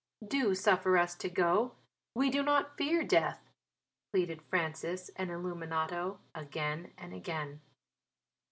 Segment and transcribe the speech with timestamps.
[0.27, 1.75] "Do suffer us to go,
[2.15, 3.51] we do not fear death,"
[4.11, 7.61] pleaded Francis and Illuminato, again and again.